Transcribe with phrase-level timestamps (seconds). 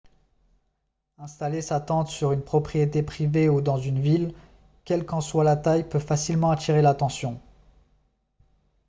[1.19, 4.33] installer sa tente sur une propriété privée ou dans une ville
[4.83, 7.39] quelle qu'en soit la taille peut facilement attirer l'attention